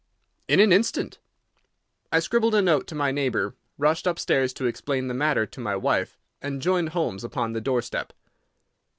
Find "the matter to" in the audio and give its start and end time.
5.07-5.59